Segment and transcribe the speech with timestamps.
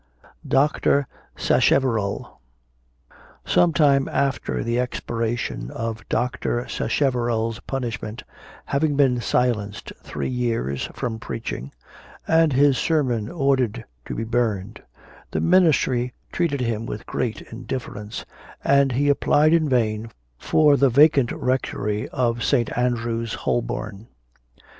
[0.47, 1.05] DR.
[1.35, 2.41] SACHEVERELL.
[3.45, 6.67] Some time after the expiration of Dr.
[6.67, 8.23] Sacheverell's punishment,
[8.65, 11.71] having been silenced three years from preaching,
[12.27, 14.81] and his sermon ordered to be burned,
[15.29, 18.25] the ministry treated him with great indifference,
[18.63, 20.09] and he applied in vain
[20.39, 22.75] for the vacant rectory of St.
[22.75, 24.07] Andrew's, Holborn.